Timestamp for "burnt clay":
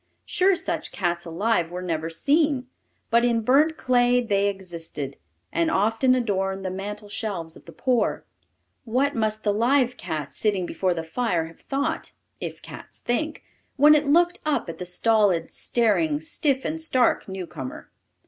3.43-4.19